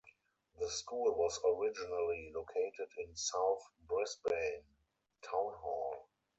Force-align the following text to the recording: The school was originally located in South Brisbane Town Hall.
The 0.59 0.67
school 0.67 1.13
was 1.15 1.39
originally 1.45 2.31
located 2.33 2.89
in 3.05 3.15
South 3.15 3.61
Brisbane 3.87 4.63
Town 5.21 5.53
Hall. 5.61 6.09